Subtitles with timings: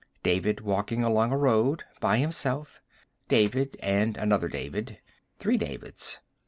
[0.23, 2.81] David walking along a road, by himself.
[3.27, 4.97] David and another David.
[5.37, 6.17] Three Davids.